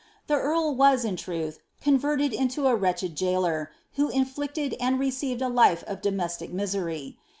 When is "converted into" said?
1.79-2.65